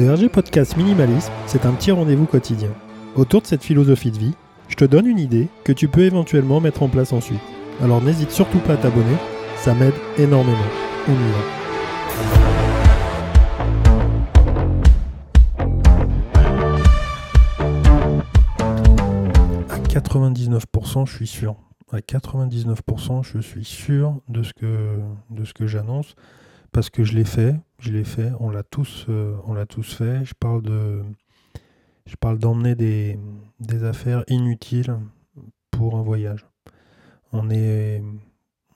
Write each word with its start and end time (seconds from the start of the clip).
Le 0.00 0.10
RG 0.10 0.30
Podcast 0.30 0.78
Minimalisme, 0.78 1.30
c'est 1.46 1.66
un 1.66 1.72
petit 1.72 1.90
rendez-vous 1.90 2.24
quotidien. 2.24 2.70
Autour 3.16 3.42
de 3.42 3.46
cette 3.46 3.62
philosophie 3.62 4.10
de 4.10 4.16
vie, 4.16 4.32
je 4.66 4.74
te 4.74 4.86
donne 4.86 5.06
une 5.06 5.18
idée 5.18 5.50
que 5.62 5.72
tu 5.72 5.88
peux 5.88 6.00
éventuellement 6.00 6.58
mettre 6.58 6.82
en 6.82 6.88
place 6.88 7.12
ensuite. 7.12 7.42
Alors 7.82 8.00
n'hésite 8.00 8.30
surtout 8.30 8.60
pas 8.60 8.72
à 8.72 8.76
t'abonner, 8.78 9.16
ça 9.56 9.74
m'aide 9.74 9.92
énormément. 10.16 10.56
On 11.06 11.12
y. 11.12 11.16
À 19.68 19.78
99%, 19.80 21.06
je 21.06 21.14
suis 21.14 21.26
sûr. 21.26 21.56
À 21.92 21.98
99%, 21.98 23.22
je 23.22 23.38
suis 23.38 23.66
sûr 23.66 24.18
de 24.30 24.42
ce 24.44 24.54
que, 24.54 24.96
de 25.28 25.44
ce 25.44 25.52
que 25.52 25.66
j'annonce 25.66 26.16
parce 26.72 26.90
que 26.90 27.04
je 27.04 27.14
l'ai 27.14 27.24
fait, 27.24 27.54
je 27.78 27.92
l'ai 27.92 28.04
fait, 28.04 28.32
on 28.40 28.50
l'a 28.50 28.62
tous, 28.62 29.06
euh, 29.08 29.36
on 29.44 29.54
l'a 29.54 29.66
tous 29.66 29.94
fait. 29.94 30.24
Je 30.24 30.34
parle 30.34 30.62
de, 30.62 31.02
je 32.06 32.16
parle 32.16 32.38
d'emmener 32.38 32.74
des, 32.74 33.18
affaires 33.84 34.24
inutiles 34.28 34.96
pour 35.70 35.96
un 35.96 36.02
voyage. 36.02 36.46
On 37.32 37.50
est, 37.50 38.02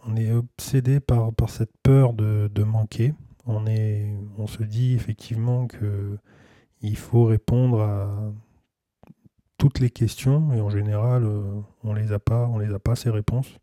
on 0.06 0.16
est 0.16 0.32
obsédé 0.32 1.00
par, 1.00 1.32
par 1.32 1.50
cette 1.50 1.76
peur 1.82 2.14
de, 2.14 2.50
de 2.52 2.62
manquer. 2.62 3.14
On, 3.46 3.66
est, 3.66 4.14
on 4.38 4.46
se 4.46 4.62
dit 4.62 4.94
effectivement 4.94 5.66
que 5.66 6.18
il 6.80 6.96
faut 6.96 7.24
répondre 7.24 7.80
à 7.80 8.32
toutes 9.58 9.78
les 9.78 9.90
questions 9.90 10.52
et 10.52 10.60
en 10.60 10.68
général 10.68 11.24
euh, 11.24 11.60
on 11.82 11.94
les 11.94 12.12
a 12.12 12.18
pas, 12.18 12.46
on 12.46 12.58
les 12.58 12.72
a 12.72 12.78
pas 12.78 12.96
ces 12.96 13.10
réponses. 13.10 13.58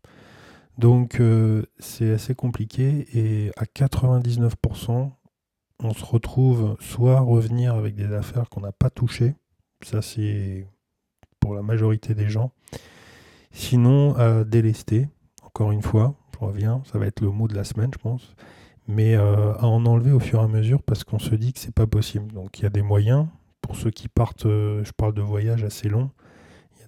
Donc 0.78 1.20
euh, 1.20 1.64
c'est 1.78 2.12
assez 2.12 2.34
compliqué 2.34 3.06
et 3.14 3.50
à 3.56 3.64
99%, 3.64 5.10
on 5.84 5.94
se 5.94 6.04
retrouve 6.04 6.76
soit 6.80 7.18
à 7.18 7.20
revenir 7.20 7.74
avec 7.74 7.94
des 7.94 8.12
affaires 8.12 8.48
qu'on 8.48 8.60
n'a 8.60 8.72
pas 8.72 8.90
touchées, 8.90 9.34
ça 9.82 10.00
c'est 10.00 10.66
pour 11.40 11.54
la 11.54 11.62
majorité 11.62 12.14
des 12.14 12.28
gens, 12.28 12.52
sinon 13.50 14.14
à 14.16 14.44
délester, 14.44 15.08
encore 15.42 15.72
une 15.72 15.82
fois, 15.82 16.14
je 16.32 16.38
reviens, 16.44 16.82
ça 16.90 16.98
va 16.98 17.06
être 17.06 17.20
le 17.20 17.30
mot 17.30 17.48
de 17.48 17.54
la 17.54 17.64
semaine 17.64 17.90
je 17.92 17.98
pense, 17.98 18.34
mais 18.88 19.14
euh, 19.14 19.54
à 19.54 19.66
en 19.66 19.84
enlever 19.84 20.12
au 20.12 20.20
fur 20.20 20.40
et 20.40 20.44
à 20.44 20.48
mesure 20.48 20.82
parce 20.82 21.04
qu'on 21.04 21.18
se 21.18 21.34
dit 21.34 21.52
que 21.52 21.58
c'est 21.58 21.74
pas 21.74 21.86
possible. 21.86 22.32
Donc 22.32 22.58
il 22.58 22.62
y 22.62 22.66
a 22.66 22.70
des 22.70 22.82
moyens, 22.82 23.26
pour 23.60 23.76
ceux 23.76 23.90
qui 23.90 24.08
partent, 24.08 24.46
euh, 24.46 24.82
je 24.84 24.92
parle 24.92 25.14
de 25.14 25.22
voyages 25.22 25.64
assez 25.64 25.88
longs, 25.88 26.10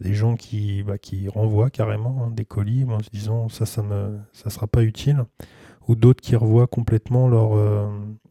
y 0.01 0.07
a 0.07 0.09
des 0.09 0.15
gens 0.15 0.37
qui, 0.37 0.83
bah, 0.83 0.99
qui 0.99 1.29
renvoient 1.29 1.71
carrément 1.71 2.25
hein, 2.25 2.31
des 2.31 2.45
colis 2.45 2.85
en 2.85 3.01
se 3.01 3.11
disant 3.11 3.49
ça, 3.49 3.67
ça 3.67 3.83
ne 3.83 4.19
ça 4.33 4.51
sera 4.51 4.67
pas 4.67 4.83
utile. 4.83 5.25
Ou 5.87 5.97
d'autres 5.97 6.23
qui 6.23 6.35
revoient 6.35 6.67
complètement 6.67 7.29
leur, 7.29 7.57
euh, 7.57 7.91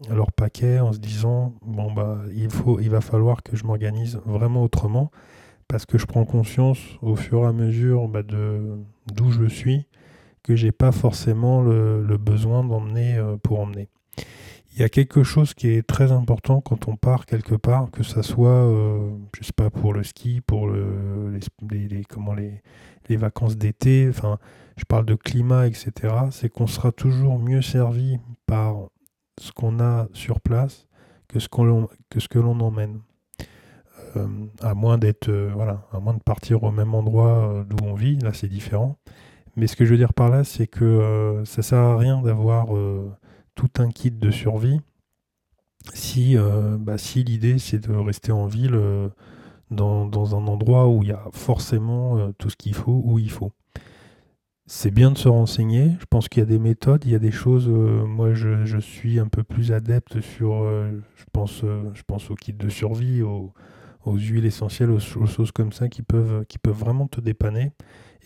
leur 0.09 0.31
paquet 0.31 0.79
en 0.79 0.91
se 0.91 0.97
disant 0.97 1.53
bon 1.61 1.91
bah 1.91 2.19
il, 2.35 2.49
faut, 2.49 2.79
il 2.79 2.89
va 2.89 2.99
falloir 2.99 3.43
que 3.43 3.55
je 3.55 3.63
m'organise 3.63 4.19
vraiment 4.25 4.63
autrement 4.63 5.11
parce 5.67 5.85
que 5.85 5.99
je 5.99 6.07
prends 6.07 6.25
conscience 6.25 6.79
au 7.03 7.15
fur 7.15 7.43
et 7.43 7.47
à 7.47 7.53
mesure 7.53 8.07
bah, 8.07 8.23
de 8.23 8.79
d'où 9.13 9.29
je 9.29 9.45
suis 9.45 9.85
que 10.43 10.55
j'ai 10.55 10.71
pas 10.71 10.91
forcément 10.91 11.61
le, 11.61 12.17
besoin 12.17 12.63
d'emmener 12.63 13.17
euh, 13.17 13.37
pour 13.37 13.59
emmener. 13.59 13.87
Il 14.75 14.79
y 14.79 14.83
a 14.83 14.89
quelque 14.89 15.23
chose 15.23 15.53
qui 15.53 15.69
est 15.69 15.85
très 15.85 16.11
important 16.11 16.59
quand 16.59 16.87
on 16.87 16.95
part 16.95 17.27
quelque 17.27 17.53
part, 17.53 17.91
que 17.91 18.01
ça 18.01 18.23
soit, 18.23 18.49
euh, 18.49 19.11
je 19.37 19.43
sais 19.43 19.53
pas, 19.55 19.69
pour 19.69 19.93
le 19.93 20.01
ski, 20.01 20.41
pour 20.41 20.67
le, 20.67 21.37
les, 21.69 22.03
comment 22.05 22.33
les, 22.33 22.63
les 23.07 23.15
vacances 23.15 23.55
d'été, 23.55 24.07
enfin, 24.09 24.39
je 24.77 24.85
parle 24.85 25.05
de 25.05 25.13
climat, 25.13 25.67
etc. 25.67 25.91
C'est 26.31 26.49
qu'on 26.49 26.65
sera 26.65 26.91
toujours 26.91 27.37
mieux 27.37 27.61
servi 27.61 28.17
par 28.47 28.87
ce 29.39 29.51
qu'on 29.51 29.79
a 29.79 30.07
sur 30.13 30.41
place 30.41 30.87
que 31.27 31.39
ce, 31.39 31.49
qu'on, 31.49 31.87
que, 32.09 32.19
ce 32.19 32.27
que 32.27 32.39
l'on 32.39 32.59
emmène. 32.59 33.01
Euh, 34.15 34.27
à 34.61 34.73
moins 34.73 34.97
d'être, 34.97 35.29
euh, 35.29 35.51
voilà, 35.53 35.87
à 35.91 35.99
moins 35.99 36.15
de 36.15 36.21
partir 36.21 36.63
au 36.63 36.71
même 36.71 36.95
endroit 36.95 37.63
d'où 37.69 37.77
on 37.85 37.93
vit, 37.93 38.17
là 38.17 38.33
c'est 38.33 38.47
différent. 38.47 38.97
Mais 39.55 39.67
ce 39.67 39.75
que 39.75 39.85
je 39.85 39.91
veux 39.91 39.97
dire 39.97 40.13
par 40.13 40.29
là, 40.29 40.43
c'est 40.43 40.65
que 40.65 41.43
ça 41.45 41.61
sert 41.61 41.77
à 41.77 41.95
rien 41.95 42.23
d'avoir 42.23 42.69
tout 43.55 43.69
un 43.77 43.89
kit 43.89 44.11
de 44.11 44.31
survie 44.31 44.79
si, 45.93 46.37
euh, 46.37 46.77
bah, 46.79 46.97
si 46.97 47.23
l'idée 47.23 47.59
c'est 47.59 47.79
de 47.79 47.93
rester 47.93 48.31
en 48.31 48.45
ville 48.45 48.75
euh, 48.75 49.09
dans, 49.71 50.05
dans 50.05 50.35
un 50.35 50.47
endroit 50.47 50.87
où 50.87 51.03
il 51.03 51.09
y 51.09 51.11
a 51.11 51.25
forcément 51.33 52.17
euh, 52.17 52.31
tout 52.37 52.49
ce 52.49 52.55
qu'il 52.55 52.73
faut, 52.73 53.01
où 53.03 53.19
il 53.19 53.31
faut. 53.31 53.51
C'est 54.65 54.91
bien 54.91 55.11
de 55.11 55.17
se 55.17 55.27
renseigner, 55.27 55.91
je 55.99 56.05
pense 56.09 56.29
qu'il 56.29 56.39
y 56.39 56.43
a 56.43 56.47
des 56.47 56.59
méthodes, 56.59 57.03
il 57.05 57.11
y 57.11 57.15
a 57.15 57.19
des 57.19 57.31
choses, 57.31 57.67
moi 57.67 58.33
je, 58.33 58.79
suis 58.79 59.19
un 59.19 59.27
peu 59.27 59.43
plus 59.43 59.73
adepte 59.73 60.21
sur, 60.21 60.63
je, 60.63 61.25
pense, 61.33 61.65
je 61.93 62.01
pense 62.07 62.31
au 62.31 62.35
kit 62.35 62.53
de 62.53 62.69
survie, 62.69 63.21
aux, 63.21 63.53
aux 64.05 64.17
huiles 64.17 64.45
essentielles, 64.45 64.91
aux, 64.91 64.99
choses 64.99 65.51
comme 65.51 65.71
ça 65.71 65.89
qui 65.89 66.01
peuvent, 66.01 66.45
qui 66.45 66.57
peuvent 66.57 66.77
vraiment 66.77 67.07
te 67.07 67.21
dépanner. 67.21 67.71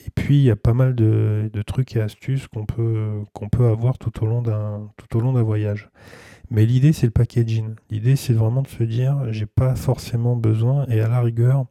Et 0.05 0.09
puis 0.13 0.37
il 0.37 0.43
y 0.43 0.51
a 0.51 0.55
pas 0.55 0.73
mal 0.73 0.95
de, 0.95 1.49
de 1.51 1.61
trucs 1.61 1.95
et 1.95 2.01
astuces 2.01 2.47
qu'on 2.47 2.65
peut, 2.65 3.23
peut 3.51 3.65
avoir 3.65 3.97
tout 3.97 4.23
au 4.23 4.27
long 4.27 4.41
d'un 4.41 5.43
voyage. 5.43 5.89
Mais 6.49 6.65
l'idée 6.65 6.93
c'est 6.93 7.07
le 7.07 7.11
packaging. 7.11 7.75
L'idée 7.89 8.15
c'est 8.15 8.33
vraiment 8.33 8.61
de 8.61 8.67
se 8.67 8.83
dire 8.83 9.31
j'ai 9.31 9.47
pas 9.47 9.75
forcément 9.75 10.35
besoin 10.35 10.85
et 10.87 11.01
à 11.01 11.07
la 11.07 11.21
rigueur 11.21 11.65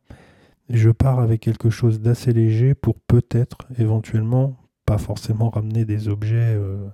je 0.68 0.90
pars 0.90 1.20
avec 1.20 1.40
quelque 1.40 1.70
chose 1.70 2.00
d'assez 2.00 2.32
léger 2.32 2.74
pour 2.74 2.96
peut-être 2.98 3.58
éventuellement 3.78 4.56
pas 4.84 4.98
forcément 4.98 5.50
ramener 5.50 5.84
des 5.84 6.08
objets 6.08 6.54
euh, 6.54 6.88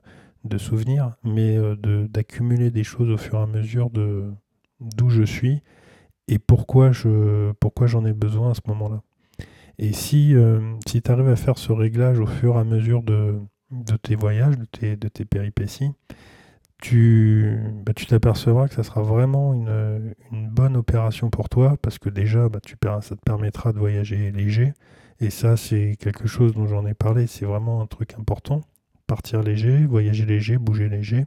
de 0.45 0.59
souvenirs, 0.59 1.13
mais 1.25 1.57
euh, 1.57 1.77
d'accumuler 2.09 2.71
des 2.71 2.85
choses 2.85 3.11
au 3.11 3.17
fur 3.17 3.39
et 3.39 3.43
à 3.43 3.47
mesure 3.47 3.91
de 3.91 4.31
d'où 4.81 5.09
je 5.09 5.23
suis 5.23 5.63
et 6.29 6.39
pourquoi 6.39 6.93
je 6.93 7.53
pourquoi 7.61 7.87
j'en 7.87 8.05
ai 8.05 8.13
besoin 8.13 8.51
à 8.51 8.55
ce 8.55 8.61
moment-là? 8.69 9.03
Et 9.79 9.93
si, 9.93 10.35
euh, 10.35 10.61
si 10.87 11.03
tu 11.03 11.11
arrives 11.11 11.29
à 11.29 11.37
faire 11.37 11.59
ce 11.59 11.73
réglage 11.73 12.21
au 12.21 12.27
fur 12.27 12.57
et 12.57 12.59
à 12.59 12.65
mesure 12.65 13.03
de, 13.03 13.41
tes 14.03 14.15
voyages, 14.15 14.57
de 14.59 15.09
tes, 15.09 15.25
péripéties, 15.25 15.91
tu 16.79 17.59
bah, 17.85 17.93
t'apercevras 17.95 18.69
que 18.69 18.75
ça 18.75 18.83
sera 18.83 19.03
vraiment 19.03 19.55
une, 19.55 20.15
bonne 20.31 20.77
opération 20.77 21.31
pour 21.31 21.49
toi 21.49 21.77
parce 21.81 21.99
que 21.99 22.11
déjà, 22.11 22.49
bah, 22.49 22.61
tu, 22.61 22.77
ça 23.01 23.17
te 23.17 23.21
permettra 23.25 23.73
de 23.73 23.79
voyager 23.79 24.31
léger. 24.31 24.73
Et 25.21 25.31
ça, 25.31 25.57
c'est 25.57 25.97
quelque 25.99 26.27
chose 26.27 26.53
dont 26.53 26.67
j'en 26.67 26.85
ai 26.87 26.95
parlé, 26.95 27.27
c'est 27.27 27.45
vraiment 27.45 27.81
un 27.81 27.87
truc 27.87 28.15
important. 28.19 28.61
Partir 29.07 29.43
léger, 29.43 29.87
voyager 29.87 30.27
léger, 30.27 30.59
bouger 30.59 30.89
léger. 30.89 31.27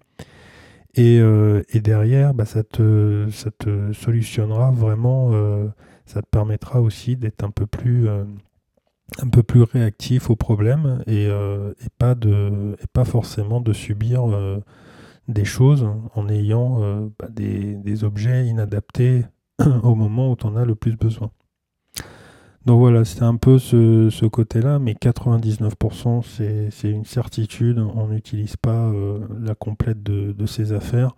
Et, 0.96 1.20
euh, 1.20 1.64
et 1.70 1.82
derrière, 1.82 2.34
bah, 2.34 2.46
ça, 2.46 2.64
te, 2.64 3.28
solutionnera 3.94 4.72
vraiment, 4.72 5.32
euh, 5.34 5.68
ça 6.06 6.22
te 6.22 6.28
permettra 6.28 6.82
aussi 6.82 7.18
d'être 7.18 7.44
un 7.44 7.52
peu 7.52 7.66
plus, 7.68 8.08
euh, 8.08 8.24
réactif 9.74 10.30
aux 10.30 10.38
problèmes 10.38 11.04
et, 11.06 11.30
pas, 11.98 13.06
forcément 13.06 13.60
de 13.60 13.74
subir 13.74 14.24
des 15.28 15.46
choses 15.46 15.88
en 16.16 16.30
ayant 16.30 17.10
bah, 17.20 17.28
des, 17.30 17.76
des 17.76 18.04
objets 18.04 18.48
inadaptés 18.48 19.26
au 19.84 19.96
moment 19.96 20.32
où 20.32 20.36
tu 20.36 20.46
en 20.46 20.56
as 20.56 20.66
le 20.66 20.76
plus 20.76 20.96
besoin. 20.96 21.32
Donc 22.66 22.80
voilà, 22.80 23.06
c'est 23.06 23.22
un 23.22 23.36
peu 23.36 23.60
ce, 23.60 24.26
côté-là, 24.26 24.80
mais 24.80 24.94
99% 24.94 26.24
c'est 26.72 26.90
une 26.90 27.06
certitude, 27.06 27.78
on 27.78 28.08
n'utilise 28.08 28.56
pas 28.58 28.90
euh, 28.90 29.20
la 29.40 29.54
complète 29.54 30.02
de, 30.02 30.32
de 30.32 30.46
ces 30.48 30.74
affaires, 30.74 31.16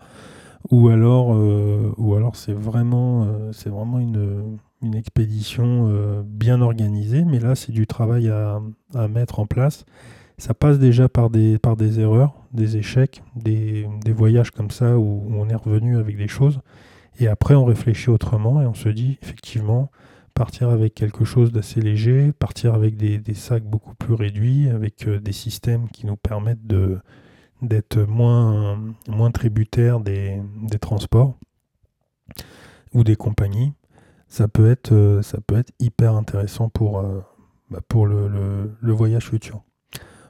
ou 0.71 0.89
alors, 0.89 1.33
euh, 1.33 1.93
euh, 1.97 2.29
c'est 2.33 3.69
vraiment 3.69 3.99
une, 3.99 4.57
expédition 4.93 6.23
bien 6.25 6.61
organisée, 6.61 7.23
mais 7.23 7.39
là 7.39 7.55
c'est 7.55 7.71
du 7.71 7.87
travail 7.87 8.27
à, 8.29 8.59
à 8.93 9.07
mettre 9.07 9.39
en 9.39 9.45
place. 9.45 9.85
Ça 10.37 10.53
passe 10.53 10.77
déjà 10.77 11.09
par 11.09 11.29
des, 11.29 11.57
par 11.57 11.77
des 11.77 11.99
erreurs, 11.99 12.33
des 12.53 12.77
échecs, 12.77 13.23
des, 13.35 13.87
voyages 14.09 14.51
comme 14.51 14.69
ça 14.69 14.97
où 14.97 15.23
on 15.31 15.47
est 15.49 15.55
revenu 15.55 15.97
avec 15.97 16.17
des 16.17 16.27
choses, 16.27 16.59
et 17.19 17.27
après 17.27 17.55
on 17.55 17.63
réfléchit 17.63 18.09
autrement 18.09 18.61
et 18.61 18.65
on 18.65 18.73
se 18.73 18.89
dit 18.89 19.17
effectivement 19.21 19.89
partir 20.37 20.69
avec 20.69 20.93
quelque 20.93 21.25
chose 21.25 21.51
d'assez 21.51 21.81
léger, 21.81 22.31
partir 22.31 22.75
avec 22.75 22.95
des, 22.95 23.33
sacs 23.33 23.63
beaucoup 23.63 23.95
plus 23.95 24.13
réduits, 24.13 24.69
avec 24.69 25.07
euh, 25.07 25.19
des 25.19 25.31
systèmes 25.31 25.89
qui 25.89 26.05
nous 26.05 26.15
permettent 26.15 26.67
d'être 27.63 27.99
moins, 28.03 28.77
tributaires 29.33 29.99
des, 29.99 30.39
transports 30.79 31.35
ou 32.93 33.03
des 33.03 33.15
compagnies, 33.15 33.73
ça 34.27 34.47
peut 34.47 34.69
être, 34.69 34.91
euh, 34.91 35.21
hyper 35.79 36.15
intéressant 36.15 36.69
pour, 36.69 36.99
euh, 36.99 37.21
bah, 37.71 37.79
le, 38.05 38.93
voyage 38.93 39.29
futur. 39.29 39.63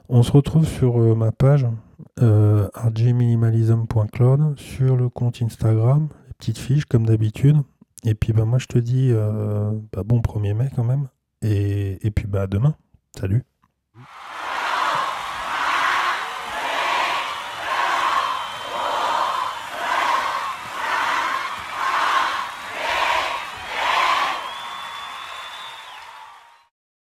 On 0.08 0.22
se 0.22 0.32
retrouve 0.32 0.66
sur 0.66 0.96
ma 1.14 1.32
page 1.32 1.66
euh, 2.22 2.68
rgminimalism.cloud, 2.74 4.58
sur 4.58 4.96
le 4.96 5.10
compte 5.10 5.42
Instagram, 5.42 6.08
les 6.28 6.34
petites 6.34 6.58
fiches 6.58 6.86
comme 6.86 7.04
d'habitude. 7.04 7.58
Et 8.04 8.14
puis 8.14 8.32
bah, 8.32 8.44
moi 8.44 8.58
je 8.58 8.66
te 8.66 8.78
dis 8.78 9.10
euh, 9.10 9.72
bah, 9.92 10.02
bon 10.04 10.20
1er 10.20 10.54
mai 10.54 10.70
quand 10.74 10.84
même. 10.84 11.08
Et, 11.42 12.10
puis 12.14 12.26
bah 12.26 12.46
demain. 12.46 12.76
Salut 13.18 13.44